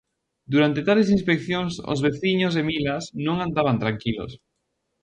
[0.53, 4.31] Durante tales inspeccións, os veciños de Milas non andaban tranquilos.